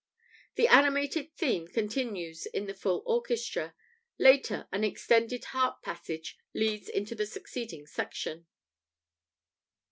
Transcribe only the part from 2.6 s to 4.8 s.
the full orchestra. Later,